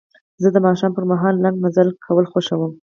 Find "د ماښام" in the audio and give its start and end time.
0.53-0.91